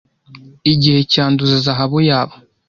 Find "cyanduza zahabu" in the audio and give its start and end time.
1.11-1.97